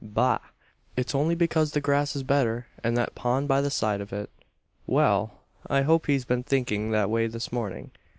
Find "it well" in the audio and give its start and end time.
4.11-5.41